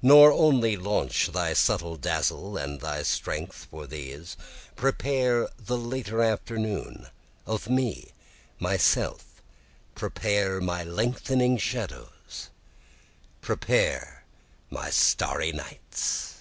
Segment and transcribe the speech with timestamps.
[0.00, 4.34] Nor only launch thy subtle dazzle and thy strength for these,
[4.76, 7.08] Prepare the later afternoon
[7.44, 8.12] of me
[8.58, 9.42] myself
[9.94, 12.48] prepare my lengthening shadows,
[13.42, 14.24] Prepare
[14.70, 16.36] my starry nights.